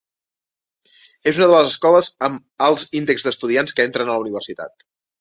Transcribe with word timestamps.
És 1.33 1.41
una 1.41 1.51
de 1.51 1.59
les 1.59 1.69
escoles 1.75 2.11
amb 2.31 2.67
alts 2.71 2.89
índexs 3.03 3.31
d'estudiants 3.31 3.79
que 3.81 3.89
entren 3.89 4.11
a 4.11 4.17
la 4.21 4.29
universitat. 4.29 4.93